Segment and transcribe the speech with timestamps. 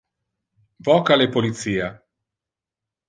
[0.87, 1.91] Voca le policia.